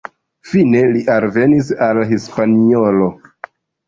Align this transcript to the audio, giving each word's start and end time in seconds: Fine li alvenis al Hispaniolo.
Fine 0.51 0.79
li 0.93 1.03
alvenis 1.15 1.69
al 1.87 1.99
Hispaniolo. 2.13 3.11